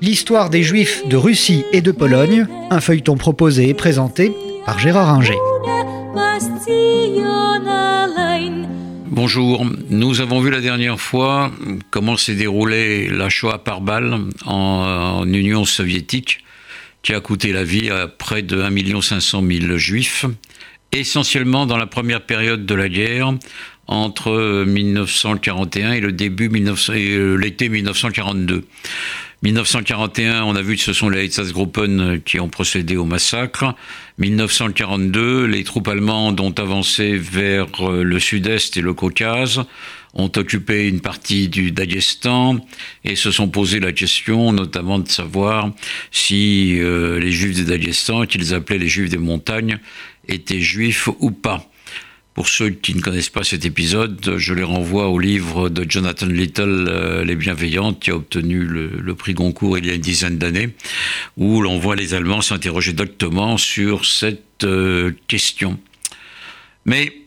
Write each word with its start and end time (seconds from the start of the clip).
L'histoire 0.00 0.50
des 0.50 0.62
Juifs 0.62 1.06
de 1.06 1.16
Russie 1.16 1.64
et 1.72 1.80
de 1.80 1.92
Pologne, 1.92 2.46
un 2.70 2.80
feuilleton 2.80 3.16
proposé 3.16 3.68
et 3.68 3.74
présenté 3.74 4.32
par 4.64 4.78
Gérard 4.78 5.10
Inger. 5.10 5.38
Bonjour, 9.06 9.66
nous 9.90 10.20
avons 10.20 10.40
vu 10.40 10.50
la 10.50 10.60
dernière 10.60 10.98
fois 10.98 11.52
comment 11.90 12.16
s'est 12.16 12.34
déroulée 12.34 13.08
la 13.08 13.28
Shoah 13.28 13.62
par 13.62 13.80
balle 13.80 14.18
en, 14.46 15.24
Union 15.26 15.64
soviétique, 15.64 16.40
qui 17.02 17.12
a 17.12 17.20
coûté 17.20 17.52
la 17.52 17.62
vie 17.62 17.90
à 17.90 18.08
près 18.08 18.42
de 18.42 18.62
1 18.62 19.00
500 19.02 19.42
000 19.46 19.76
juifs, 19.76 20.24
essentiellement 20.92 21.66
dans 21.66 21.76
la 21.76 21.86
première 21.86 22.22
période 22.22 22.64
de 22.64 22.74
la 22.74 22.88
guerre, 22.88 23.34
entre 23.92 24.64
1941 24.64 25.92
et 25.92 26.00
le 26.00 26.12
début 26.12 26.50
euh, 26.50 27.36
l'été 27.36 27.68
1942. 27.68 28.64
1941, 29.42 30.44
on 30.44 30.54
a 30.54 30.62
vu 30.62 30.76
que 30.76 30.82
ce 30.82 30.92
sont 30.92 31.08
les 31.08 31.24
Einsatzgruppen 31.24 32.20
qui 32.24 32.38
ont 32.38 32.48
procédé 32.48 32.96
au 32.96 33.04
massacre. 33.04 33.74
1942, 34.18 35.46
les 35.46 35.64
troupes 35.64 35.88
allemandes 35.88 36.40
ont 36.40 36.52
avancé 36.52 37.16
vers 37.16 37.66
euh, 37.80 38.02
le 38.02 38.18
sud-est 38.20 38.76
et 38.76 38.80
le 38.80 38.94
Caucase, 38.94 39.62
ont 40.14 40.30
occupé 40.36 40.88
une 40.88 41.00
partie 41.00 41.48
du 41.48 41.72
Daghestan 41.72 42.64
et 43.04 43.16
se 43.16 43.30
sont 43.30 43.48
posé 43.48 43.80
la 43.80 43.92
question 43.92 44.52
notamment 44.52 45.00
de 45.00 45.08
savoir 45.08 45.70
si 46.10 46.78
euh, 46.78 47.18
les 47.18 47.32
juifs 47.32 47.56
du 47.56 47.64
Daghestan, 47.64 48.26
qu'ils 48.26 48.54
appelaient 48.54 48.78
les 48.78 48.88
juifs 48.88 49.10
des 49.10 49.18
montagnes, 49.18 49.78
étaient 50.28 50.60
juifs 50.60 51.08
ou 51.18 51.30
pas. 51.30 51.68
Pour 52.34 52.48
ceux 52.48 52.70
qui 52.70 52.94
ne 52.94 53.00
connaissent 53.00 53.28
pas 53.28 53.44
cet 53.44 53.66
épisode, 53.66 54.36
je 54.38 54.54
les 54.54 54.62
renvoie 54.62 55.08
au 55.08 55.18
livre 55.18 55.68
de 55.68 55.84
Jonathan 55.88 56.26
Little, 56.26 56.86
euh, 56.88 57.24
Les 57.24 57.36
Bienveillantes, 57.36 58.00
qui 58.00 58.10
a 58.10 58.16
obtenu 58.16 58.64
le, 58.64 59.14
prix 59.14 59.34
Goncourt 59.34 59.76
il 59.76 59.86
y 59.86 59.90
a 59.90 59.94
une 59.94 60.00
dizaine 60.00 60.38
d'années, 60.38 60.70
où 61.36 61.60
l'on 61.60 61.78
voit 61.78 61.94
les 61.94 62.14
Allemands 62.14 62.40
s'interroger 62.40 62.94
doctement 62.94 63.58
sur 63.58 64.06
cette 64.06 64.64
euh, 64.64 65.12
question. 65.28 65.78
Mais 66.86 67.21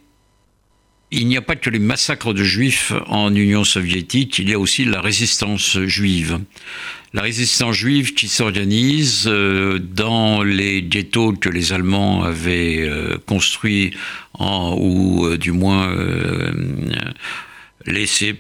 il 1.11 1.28
n'y 1.28 1.38
a 1.38 1.42
pas 1.42 1.56
que 1.56 1.70
les 1.70 1.80
massacres 1.80 2.34
de 2.34 2.44
juifs 2.44 2.92
en 3.08 3.34
Union 3.34 3.64
soviétique, 3.64 4.39
il 4.39 4.50
y 4.50 4.53
a 4.53 4.59
aussi 4.59 4.86
la 4.86 5.02
résistance 5.02 5.80
juive. 5.80 6.39
La 7.14 7.22
résistance 7.22 7.75
juive 7.75 8.14
qui 8.14 8.28
s'organise 8.28 9.23
euh, 9.28 9.80
dans 9.80 10.44
les 10.44 10.81
ghettos 10.81 11.33
que 11.33 11.48
les 11.48 11.72
Allemands 11.72 12.23
avaient 12.23 12.80
euh, 12.81 13.17
construits 13.26 13.94
en, 14.33 14.76
ou 14.78 15.26
euh, 15.26 15.38
du 15.38 15.53
moins 15.53 15.95
laissé 17.86 18.36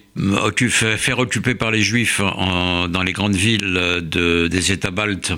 faire 0.69 1.19
occuper 1.19 1.55
par 1.55 1.71
les 1.71 1.81
Juifs 1.81 2.19
dans 2.19 3.03
les 3.03 3.13
grandes 3.13 3.35
villes 3.35 4.01
des 4.01 4.71
États 4.71 4.91
baltes 4.91 5.33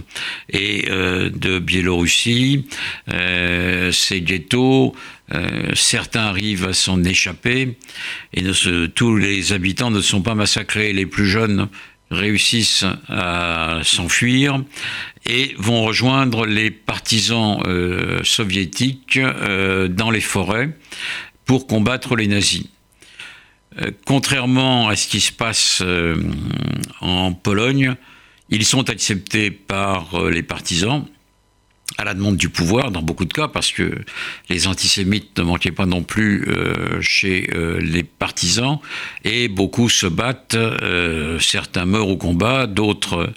et 0.50 0.84
de 0.88 1.60
Biélorussie. 1.60 2.66
ces 3.10 4.22
ghettos 4.22 4.96
euh, 5.34 5.72
certains 5.74 6.24
arrivent 6.24 6.66
à 6.66 6.74
s'en 6.74 7.04
échapper 7.04 7.78
et 8.34 8.44
tous 8.96 9.18
les 9.18 9.52
habitants 9.52 9.92
ne 9.92 10.02
sont 10.02 10.22
pas 10.22 10.36
massacrés. 10.36 10.94
Les 10.94 11.06
plus 11.06 11.28
jeunes 11.28 11.68
réussissent 12.10 12.86
à 13.10 13.82
s'enfuir 13.84 14.64
et 15.26 15.54
vont 15.58 15.84
rejoindre 15.84 16.46
les 16.46 16.72
partisans 16.72 17.62
euh, 17.68 18.24
soviétiques 18.24 19.18
euh, 19.18 19.90
dans 19.90 20.12
les 20.12 20.22
forêts 20.22 20.70
pour 21.46 21.68
combattre 21.68 22.16
les 22.16 22.28
nazis. 22.28 22.68
Contrairement 24.06 24.90
à 24.90 24.96
ce 24.96 25.08
qui 25.08 25.20
se 25.20 25.32
passe 25.32 25.84
en 27.02 27.34
Pologne, 27.34 27.96
ils 28.50 28.66
sont 28.66 28.90
acceptés 28.90 29.52
par 29.52 30.30
les 30.30 30.44
partisans 30.44 31.06
à 31.98 32.04
la 32.04 32.14
demande 32.14 32.38
du 32.38 32.50
pouvoir 32.50 32.92
dans 32.92 33.02
beaucoup 33.02 33.26
de 33.26 33.34
cas, 33.34 33.48
parce 33.48 33.72
que 33.72 33.92
les 34.50 34.68
antisémites 34.68 35.38
ne 35.38 35.44
manquaient 35.44 35.72
pas 35.72 35.86
non 35.86 36.04
plus 36.04 36.46
euh, 36.48 37.02
chez 37.02 37.50
euh, 37.56 37.80
les 37.80 38.04
partisans, 38.04 38.80
et 39.24 39.48
beaucoup 39.48 39.90
se 39.90 40.06
battent, 40.06 40.56
euh, 40.56 41.40
certains 41.40 41.86
meurent 41.86 42.10
au 42.10 42.18
combat, 42.18 42.68
d'autres 42.68 43.32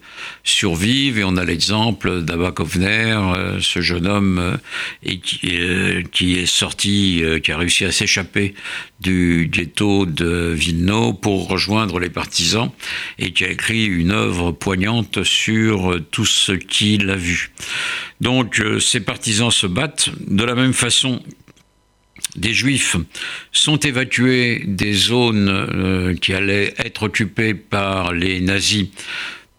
survivent, 0.45 1.19
et 1.19 1.25
on 1.25 1.37
a 1.37 1.45
l'exemple 1.45 2.23
d'Abba 2.23 2.51
Kovner, 2.51 3.19
ce 3.61 3.81
jeune 3.81 4.07
homme 4.07 4.59
qui, 5.03 6.35
est 6.35 6.47
sorti, 6.47 7.23
qui 7.43 7.53
a 7.53 7.57
réussi 7.57 7.85
à 7.85 7.93
s'échapper 7.93 8.55
du 9.01 9.49
ghetto 9.51 10.07
de 10.07 10.53
Vilno 10.55 11.13
pour 11.15 11.49
rejoindre 11.49 11.99
les 11.99 12.11
partisans, 12.11 12.71
et 13.19 13.33
qui 13.33 13.45
a 13.45 13.49
écrit 13.49 13.87
une 13.87 14.11
œuvre 14.11 14.53
poignante 14.53 15.25
sur 15.25 15.99
tout 16.11 16.27
ce 16.27 16.53
qu'il 16.53 17.11
a 17.11 17.17
vu. 17.17 17.51
Donc 18.21 18.61
euh, 18.61 18.79
ces 18.79 19.01
partisans 19.01 19.51
se 19.51 19.67
battent 19.67 20.11
de 20.27 20.45
la 20.45 20.55
même 20.55 20.75
façon 20.75 21.23
des 22.37 22.53
juifs 22.53 22.97
sont 23.51 23.79
évacués 23.79 24.63
des 24.67 24.93
zones 24.93 25.49
euh, 25.49 26.15
qui 26.15 26.33
allaient 26.33 26.75
être 26.79 27.05
occupées 27.05 27.55
par 27.55 28.13
les 28.13 28.41
nazis 28.41 28.89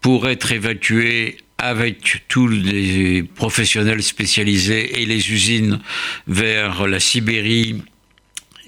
pour 0.00 0.28
être 0.28 0.52
évacués 0.52 1.38
avec 1.58 2.24
tous 2.28 2.48
les 2.48 3.22
professionnels 3.22 4.02
spécialisés 4.02 5.02
et 5.02 5.06
les 5.06 5.32
usines 5.32 5.80
vers 6.26 6.86
la 6.86 6.98
Sibérie 6.98 7.82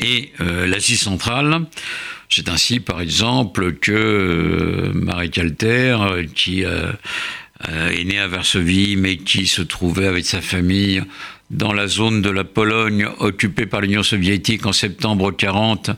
et 0.00 0.32
euh, 0.40 0.66
l'Asie 0.66 0.96
centrale. 0.96 1.66
C'est 2.28 2.48
ainsi, 2.48 2.80
par 2.80 3.00
exemple, 3.00 3.74
que 3.74 4.90
Marie 4.94 5.30
Calter, 5.30 5.96
qui 6.34 6.64
euh, 7.68 7.90
est 7.90 8.04
né 8.04 8.18
à 8.18 8.28
Varsovie, 8.28 8.96
mais 8.96 9.16
qui 9.16 9.46
se 9.46 9.62
trouvait 9.62 10.06
avec 10.06 10.26
sa 10.26 10.40
famille 10.40 11.02
dans 11.50 11.72
la 11.72 11.86
zone 11.86 12.20
de 12.22 12.30
la 12.30 12.44
Pologne 12.44 13.06
occupée 13.18 13.66
par 13.66 13.80
l'Union 13.80 14.02
soviétique 14.02 14.66
en 14.66 14.72
septembre 14.72 15.30
40, 15.30 15.90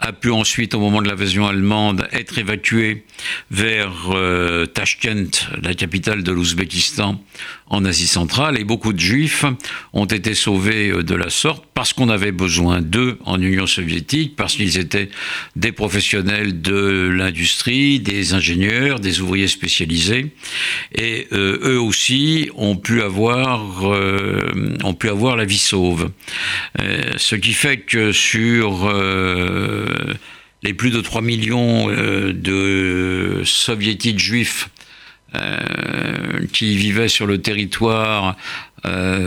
a 0.00 0.12
pu 0.12 0.30
ensuite, 0.30 0.74
au 0.74 0.80
moment 0.80 1.02
de 1.02 1.08
l'invasion 1.08 1.46
allemande, 1.46 2.08
être 2.12 2.38
évacué 2.38 3.04
vers 3.50 3.92
euh, 4.12 4.66
Tashkent, 4.66 5.48
la 5.62 5.74
capitale 5.74 6.22
de 6.22 6.32
l'Ouzbékistan, 6.32 7.22
en 7.68 7.84
Asie 7.84 8.06
centrale. 8.06 8.58
Et 8.58 8.64
beaucoup 8.64 8.92
de 8.92 9.00
juifs 9.00 9.44
ont 9.92 10.04
été 10.04 10.34
sauvés 10.34 10.90
euh, 10.90 11.02
de 11.02 11.14
la 11.14 11.30
sorte 11.30 11.64
parce 11.74 11.92
qu'on 11.92 12.08
avait 12.08 12.32
besoin 12.32 12.80
d'eux 12.80 13.18
en 13.24 13.40
Union 13.40 13.66
soviétique, 13.66 14.36
parce 14.36 14.54
qu'ils 14.54 14.78
étaient 14.78 15.08
des 15.56 15.72
professionnels 15.72 16.62
de 16.62 17.10
l'industrie, 17.12 18.00
des 18.00 18.32
ingénieurs, 18.32 19.00
des 19.00 19.20
ouvriers 19.20 19.48
spécialisés. 19.48 20.32
Et 20.94 21.26
euh, 21.32 21.58
eux 21.62 21.80
aussi 21.80 22.50
ont 22.56 22.76
pu 22.76 23.02
avoir, 23.02 23.82
ont 23.82 24.94
pu 24.94 25.08
avoir 25.08 25.36
la 25.36 25.44
vie 25.44 25.58
sauve. 25.58 26.10
ce 27.16 27.34
qui 27.34 27.52
fait 27.52 27.78
que 27.78 28.12
sur 28.12 28.84
euh, 28.84 29.86
les 30.62 30.72
plus 30.72 30.90
de 30.90 31.00
3 31.00 31.20
millions 31.20 31.90
euh, 31.90 32.32
de 32.32 33.42
soviétiques 33.44 34.18
juifs 34.18 34.70
euh, 35.34 36.46
qui 36.52 36.76
vivaient 36.76 37.08
sur 37.08 37.26
le 37.26 37.38
territoire 37.38 38.36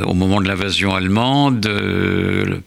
au 0.05 0.13
moment 0.13 0.39
de 0.39 0.47
l'invasion 0.47 0.93
allemande, 0.93 1.67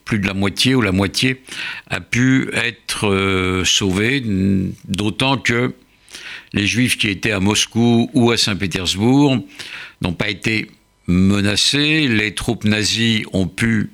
plus 0.04 0.18
de 0.18 0.26
la 0.26 0.34
moitié 0.34 0.74
ou 0.74 0.80
la 0.80 0.90
moitié 0.90 1.40
a 1.88 2.00
pu 2.00 2.50
être 2.52 3.62
sauvée, 3.64 4.20
d'autant 4.88 5.36
que 5.36 5.72
les 6.52 6.66
juifs 6.66 6.98
qui 6.98 7.06
étaient 7.06 7.30
à 7.30 7.38
Moscou 7.38 8.10
ou 8.12 8.32
à 8.32 8.36
Saint-Pétersbourg 8.36 9.38
n'ont 10.02 10.14
pas 10.14 10.30
été 10.30 10.68
menacés, 11.06 12.08
les 12.08 12.34
troupes 12.34 12.64
nazies 12.64 13.24
ont 13.32 13.46
pu 13.46 13.90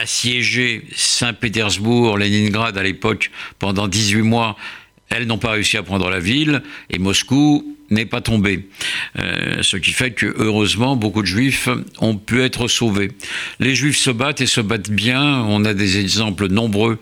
assiégé 0.00 0.84
Saint-Pétersbourg, 0.94 2.18
Leningrad 2.18 2.76
à 2.76 2.82
l'époque 2.82 3.30
pendant 3.58 3.88
18 3.88 4.22
mois. 4.22 4.56
Elles 5.10 5.26
n'ont 5.26 5.38
pas 5.38 5.50
réussi 5.50 5.76
à 5.76 5.82
prendre 5.82 6.08
la 6.08 6.20
ville 6.20 6.62
et 6.88 6.98
Moscou 6.98 7.76
n'est 7.90 8.06
pas 8.06 8.20
tombé. 8.20 8.68
Euh, 9.18 9.62
ce 9.62 9.76
qui 9.76 9.90
fait 9.90 10.12
que, 10.12 10.32
heureusement, 10.38 10.96
beaucoup 10.96 11.22
de 11.22 11.26
juifs 11.26 11.68
ont 11.98 12.16
pu 12.16 12.42
être 12.42 12.68
sauvés. 12.68 13.10
Les 13.58 13.74
juifs 13.74 13.98
se 13.98 14.10
battent 14.10 14.40
et 14.40 14.46
se 14.46 14.60
battent 14.60 14.90
bien. 14.90 15.42
On 15.42 15.64
a 15.64 15.74
des 15.74 15.98
exemples 15.98 16.48
nombreux 16.48 16.98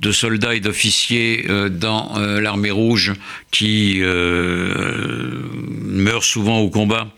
de 0.00 0.12
soldats 0.12 0.54
et 0.54 0.60
d'officiers 0.60 1.46
euh, 1.50 1.68
dans 1.68 2.16
euh, 2.16 2.40
l'armée 2.40 2.70
rouge 2.70 3.12
qui 3.50 4.00
meurent 4.00 6.24
souvent 6.24 6.60
au 6.60 6.70
combat 6.70 7.08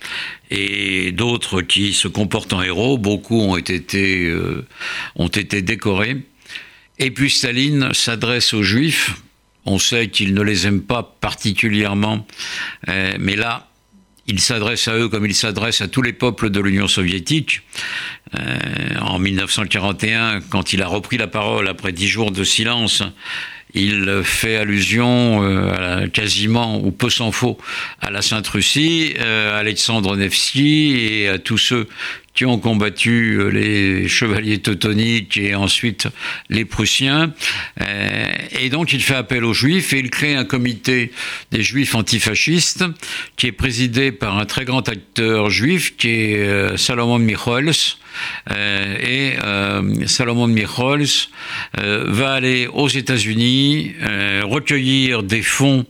et 0.51 1.13
d'autres 1.13 1.63
qui 1.63 1.93
se 1.93 2.09
comportent 2.09 2.55
en 2.55 2.63
héros. 2.63 2.97
Beaucoup 2.97 3.41
ont 3.41 3.59
été, 3.59 4.35
ont 5.17 5.29
été 5.29 5.63
décorés. 5.63 6.17
Et 6.99 7.11
puis 7.11 7.31
Staline 7.31 7.93
s'adresse 7.93 8.55
aux 8.55 8.63
Juifs. 8.63 9.23
On 9.65 9.79
sait 9.79 10.09
qu'il 10.09 10.35
ne 10.35 10.43
les 10.43 10.67
aime 10.67 10.83
pas 10.83 11.03
particulièrement, 11.21 12.27
euh, 12.89 13.15
mais 13.21 13.37
là, 13.37 13.69
il 14.27 14.41
s'adresse 14.41 14.89
à 14.89 14.97
eux 14.97 15.09
comme 15.09 15.27
il 15.27 15.35
s'adresse 15.35 15.81
à 15.81 15.89
tous 15.89 16.03
les 16.03 16.13
peuples 16.13 16.51
de 16.51 16.61
l'Union 16.61 16.89
soviétique. 16.89 17.63
Euh, 18.39 18.59
en 19.01 19.19
1941, 19.19 20.41
quand 20.41 20.73
il 20.73 20.83
a 20.83 20.87
repris 20.87 21.17
la 21.17 21.27
parole 21.27 21.69
après 21.69 21.93
dix 21.93 22.09
jours 22.09 22.31
de 22.31 22.45
silence, 22.45 23.03
il 23.75 24.21
fait 24.23 24.57
allusion 24.57 25.43
à 25.73 26.07
quasiment, 26.07 26.79
ou 26.85 26.91
peu 26.91 27.09
s'en 27.09 27.33
faut, 27.33 27.57
à 28.03 28.11
la 28.11 28.21
Sainte-Russie, 28.21 29.15
à 29.19 29.57
Alexandre 29.57 30.15
Nevsky 30.15 30.95
et 30.99 31.29
à 31.29 31.39
tous 31.39 31.57
ceux 31.57 31.89
qui 32.35 32.47
ont 32.47 32.59
combattu 32.59 33.37
euh, 33.39 33.49
les 33.49 34.09
chevaliers 34.09 34.59
teutoniques 34.59 35.37
et 35.37 35.55
ensuite 35.55 36.09
les 36.49 36.65
Prussiens. 36.65 37.33
Euh, 37.81 38.33
et 38.59 38.71
donc 38.71 38.93
il 38.93 39.03
fait 39.03 39.15
appel 39.15 39.45
aux 39.45 39.53
Juifs 39.53 39.93
et 39.93 39.99
il 39.99 40.11
crée 40.11 40.35
un 40.35 40.45
comité 40.45 41.13
des 41.51 41.63
Juifs 41.63 41.95
antifascistes 41.95 42.85
qui 43.37 43.49
est 43.49 43.53
présidé 43.53 44.13
par 44.13 44.39
un 44.39 44.47
très 44.47 44.65
grand 44.65 44.89
acteur 44.89 45.51
juif 45.51 45.97
qui 45.97 46.09
est 46.09 46.39
euh, 46.39 46.77
Salomon 46.77 47.19
Michols. 47.19 47.73
et 48.51 49.33
Salomon 50.07 50.47
Michols 50.47 51.07
va 51.79 52.33
aller 52.33 52.67
aux 52.67 52.89
États-Unis 52.89 53.93
recueillir 54.43 55.23
des 55.23 55.43
fonds 55.43 55.87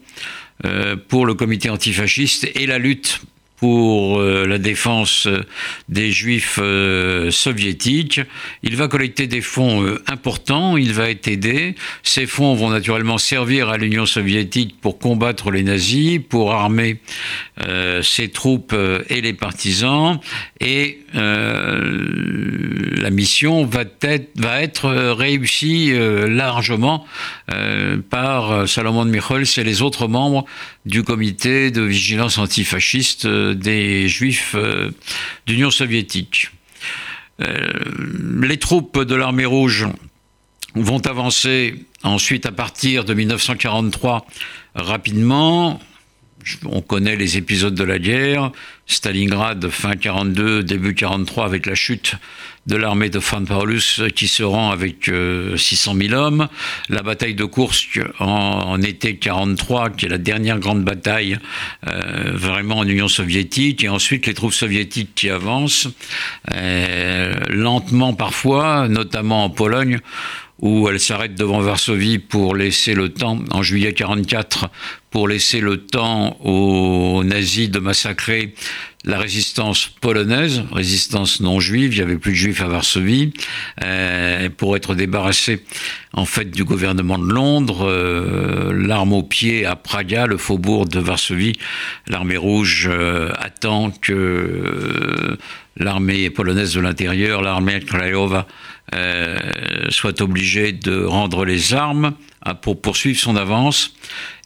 pour 1.09 1.25
le 1.25 1.33
comité 1.33 1.69
antifasciste 1.69 2.49
et 2.55 2.65
la 2.65 2.77
lutte 2.77 3.19
pour 3.63 4.19
euh, 4.19 4.45
la 4.45 4.57
défense 4.57 5.25
euh, 5.25 5.45
des 5.87 6.11
juifs 6.11 6.59
euh, 6.61 7.31
soviétiques. 7.31 8.19
Il 8.61 8.75
va 8.75 8.89
collecter 8.89 9.25
des 9.25 9.39
fonds 9.39 9.85
importants, 10.07 10.75
il 10.75 10.91
va 10.91 11.09
être 11.09 11.29
aidé. 11.29 11.75
Ces 12.03 12.25
fonds 12.25 12.55
vont 12.55 12.69
naturellement 12.69 13.17
servir 13.17 13.69
à 13.69 13.77
l'Union 13.77 14.05
soviétique 14.05 14.75
pour 14.81 14.99
combattre 14.99 15.49
les 15.49 15.63
nazis, 15.63 16.19
pour 16.27 16.51
armer 16.51 16.99
ses 18.01 18.29
troupes 18.29 18.75
et 19.09 19.21
les 19.21 19.33
partisans. 19.33 20.19
Et 20.59 20.99
la 21.13 21.19
mission 23.11 23.65
va 23.65 23.83
être, 24.01 24.89
réussie 25.13 25.93
largement 25.93 27.05
par 28.09 28.67
Salomon 28.67 29.05
Michols 29.05 29.45
et 29.57 29.63
les 29.63 29.81
autres 29.81 30.07
membres 30.07 30.45
du 30.85 31.03
comité 31.03 31.71
de 31.71 31.81
vigilance 31.81 32.37
antifasciste 32.37 33.27
des 33.53 34.07
Juifs 34.07 34.55
euh, 34.55 34.91
d'Union 35.45 35.71
soviétique. 35.71 36.51
Euh, 37.41 37.67
les 38.41 38.57
troupes 38.57 38.99
de 38.99 39.15
l'armée 39.15 39.45
rouge 39.45 39.87
vont 40.75 41.05
avancer 41.07 41.85
ensuite 42.03 42.45
à 42.45 42.51
partir 42.51 43.05
de 43.05 43.13
1943 43.13 44.25
rapidement. 44.75 45.79
On 46.65 46.81
connaît 46.81 47.15
les 47.15 47.37
épisodes 47.37 47.75
de 47.75 47.83
la 47.83 47.99
guerre. 47.99 48.51
Stalingrad, 48.85 49.69
fin 49.69 49.95
42, 49.95 50.63
début 50.63 50.93
43, 50.93 51.45
avec 51.45 51.65
la 51.65 51.75
chute 51.75 52.15
de 52.65 52.75
l'armée 52.75 53.09
de 53.09 53.19
Van 53.19 53.43
Paulus 53.43 54.01
qui 54.15 54.27
se 54.27 54.43
rend 54.43 54.71
avec 54.71 55.05
600 55.05 55.11
euh, 55.13 56.07
000 56.07 56.13
hommes. 56.13 56.47
La 56.89 57.01
bataille 57.01 57.35
de 57.35 57.45
Kursk 57.45 57.99
en, 58.19 58.81
été 58.81 59.17
43, 59.17 59.89
qui 59.91 60.05
est 60.05 60.09
la 60.09 60.17
dernière 60.17 60.59
grande 60.59 60.83
bataille 60.83 61.37
euh, 61.87 62.31
vraiment 62.33 62.77
en 62.77 62.87
Union 62.87 63.07
soviétique. 63.07 63.83
Et 63.83 63.89
ensuite 63.89 64.25
les 64.27 64.33
troupes 64.33 64.53
soviétiques 64.53 65.13
qui 65.15 65.29
avancent, 65.29 65.89
euh, 66.51 67.33
lentement 67.49 68.13
parfois, 68.13 68.87
notamment 68.87 69.43
en 69.45 69.49
Pologne, 69.49 69.99
où 70.63 70.87
elles 70.87 71.01
s'arrêtent 71.01 71.35
devant 71.35 71.59
Varsovie 71.59 72.19
pour 72.19 72.55
laisser 72.55 72.93
le 72.93 73.09
temps, 73.09 73.37
en 73.51 73.61
juillet 73.61 73.91
44, 73.91 74.69
pour 75.11 75.27
laisser 75.27 75.59
le 75.59 75.75
temps 75.85 76.37
aux 76.41 77.21
nazis 77.25 77.69
de 77.69 77.79
massacrer 77.79 78.55
la 79.03 79.19
résistance 79.19 79.87
polonaise, 79.87 80.63
résistance 80.71 81.41
non 81.41 81.59
juive, 81.59 81.93
il 81.93 81.97
n'y 81.97 82.01
avait 82.01 82.17
plus 82.17 82.31
de 82.31 82.37
juifs 82.37 82.61
à 82.61 82.67
Varsovie, 82.69 83.33
euh, 83.83 84.47
pour 84.55 84.77
être 84.77 84.95
débarrassé 84.95 85.65
en 86.13 86.23
fait 86.23 86.49
du 86.49 86.63
gouvernement 86.63 87.17
de 87.17 87.29
Londres, 87.29 87.85
euh, 87.85 88.71
l'arme 88.73 89.11
au 89.11 89.23
pied 89.23 89.65
à 89.65 89.75
Praga, 89.75 90.27
le 90.27 90.37
faubourg 90.37 90.85
de 90.87 91.01
Varsovie, 91.01 91.59
l'armée 92.07 92.37
rouge 92.37 92.87
euh, 92.89 93.33
attend 93.37 93.91
que 93.91 95.37
l'armée 95.77 96.29
polonaise 96.29 96.73
de 96.73 96.81
l'intérieur, 96.81 97.41
l'armée 97.41 97.79
Krajowa, 97.79 98.47
soit 99.89 100.21
obligée 100.21 100.71
de 100.71 101.03
rendre 101.03 101.45
les 101.45 101.73
armes 101.73 102.13
Hein, 102.45 102.55
pour 102.55 102.81
poursuivre 102.81 103.17
son 103.17 103.37
avance. 103.37 103.93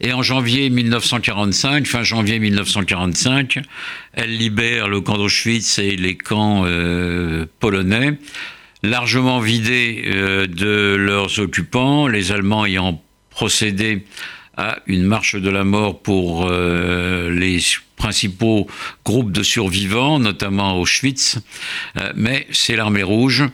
Et 0.00 0.12
en 0.12 0.22
janvier 0.22 0.70
1945, 0.70 1.84
fin 1.86 2.04
janvier 2.04 2.38
1945, 2.38 3.58
elle 4.12 4.36
libère 4.36 4.88
le 4.88 5.00
camp 5.00 5.18
d'Auschwitz 5.18 5.80
et 5.80 5.96
les 5.96 6.16
camps 6.16 6.62
euh, 6.64 7.46
polonais, 7.58 8.16
largement 8.84 9.40
vidés 9.40 10.04
euh, 10.06 10.46
de 10.46 10.94
leurs 10.96 11.40
occupants, 11.40 12.06
les 12.06 12.30
Allemands 12.30 12.66
ayant 12.66 13.02
procédé 13.30 14.04
à 14.56 14.78
une 14.86 15.02
marche 15.02 15.34
de 15.34 15.50
la 15.50 15.64
mort 15.64 16.00
pour 16.00 16.46
euh, 16.48 17.30
les 17.30 17.58
principaux 17.98 18.66
groupes 19.04 19.32
de 19.32 19.42
survivants, 19.42 20.18
notamment 20.18 20.80
Auschwitz. 20.80 21.38
mais 22.14 22.46
c'est 22.50 22.76
l'armée 22.76 23.02
rouge 23.02 23.44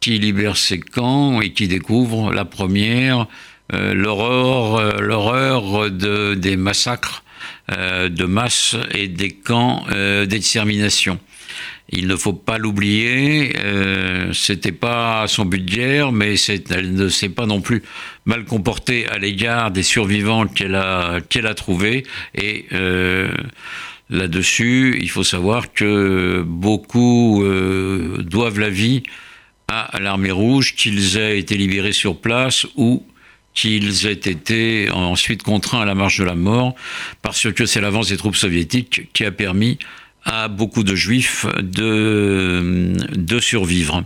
qui 0.00 0.18
libère 0.18 0.56
ces 0.56 0.78
camps 0.78 1.40
et 1.40 1.52
qui 1.52 1.66
découvre 1.66 2.32
la 2.32 2.44
première 2.44 3.26
euh, 3.72 3.94
l'horreur, 3.94 4.76
euh, 4.76 5.00
l'horreur 5.00 5.90
de, 5.90 6.34
des 6.34 6.56
massacres 6.56 7.24
euh, 7.72 8.10
de 8.10 8.26
masse 8.26 8.76
et 8.92 9.08
des 9.08 9.30
camps 9.30 9.86
d'extermination. 10.26 11.18
Il 11.90 12.06
ne 12.06 12.16
faut 12.16 12.32
pas 12.32 12.58
l'oublier, 12.58 13.52
euh, 13.58 14.32
c'était 14.32 14.72
pas 14.72 15.26
son 15.28 15.44
but 15.44 15.64
guerre, 15.64 16.12
mais 16.12 16.34
elle 16.70 16.94
ne 16.94 17.08
s'est 17.08 17.28
pas 17.28 17.46
non 17.46 17.60
plus 17.60 17.82
mal 18.24 18.44
comportée 18.44 19.06
à 19.08 19.18
l'égard 19.18 19.70
des 19.70 19.82
survivants 19.82 20.46
qu'elle 20.46 20.74
a, 20.74 21.20
qu'elle 21.28 21.52
trouvés. 21.54 22.04
Là-dessus, 24.10 24.98
il 25.00 25.10
faut 25.10 25.24
savoir 25.24 25.72
que 25.72 26.42
beaucoup 26.46 27.44
doivent 28.18 28.60
la 28.60 28.70
vie 28.70 29.02
à 29.68 29.98
l'armée 29.98 30.30
rouge, 30.30 30.74
qu'ils 30.74 31.16
aient 31.16 31.38
été 31.38 31.56
libérés 31.56 31.92
sur 31.92 32.20
place 32.20 32.66
ou 32.76 33.04
qu'ils 33.54 34.06
aient 34.06 34.12
été 34.12 34.90
ensuite 34.90 35.42
contraints 35.42 35.82
à 35.82 35.84
la 35.84 35.94
marche 35.94 36.18
de 36.18 36.24
la 36.24 36.34
mort, 36.34 36.74
parce 37.22 37.52
que 37.52 37.66
c'est 37.66 37.80
l'avance 37.80 38.08
des 38.08 38.16
troupes 38.16 38.36
soviétiques 38.36 39.12
qui 39.12 39.24
a 39.24 39.30
permis 39.30 39.78
à 40.24 40.48
beaucoup 40.48 40.82
de 40.82 40.94
juifs 40.94 41.46
de, 41.62 42.96
de 43.14 43.40
survivre. 43.40 44.02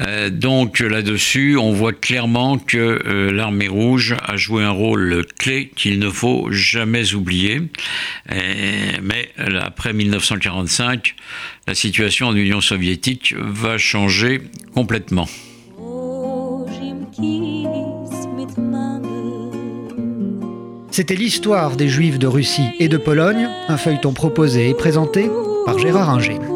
Euh, 0.00 0.30
donc 0.30 0.80
là-dessus, 0.80 1.56
on 1.56 1.72
voit 1.72 1.92
clairement 1.92 2.58
que 2.58 3.02
euh, 3.06 3.32
l'armée 3.32 3.68
rouge 3.68 4.16
a 4.22 4.36
joué 4.36 4.64
un 4.64 4.70
rôle 4.70 5.24
clé 5.38 5.70
qu'il 5.76 5.98
ne 5.98 6.08
faut 6.08 6.48
jamais 6.50 7.14
oublier. 7.14 7.62
mais 9.02 9.30
après 9.60 9.92
1945, 9.92 11.14
la 11.66 11.74
situation 11.74 12.28
en 12.28 12.36
Union 12.36 12.60
soviétique 12.60 13.34
va 13.36 13.78
changer 13.78 14.40
complètement. 14.74 15.28
C'était 20.90 21.14
l'histoire 21.14 21.76
des 21.76 21.88
Juifs 21.88 22.18
de 22.18 22.26
Russie 22.26 22.68
et 22.78 22.88
de 22.88 22.96
Pologne, 22.96 23.48
un 23.68 23.76
feuilleton 23.76 24.12
proposé 24.12 24.68
et 24.70 24.74
présenté 24.74 25.30
par 25.64 25.78
Gérard 25.78 26.10
Inger. 26.10 26.49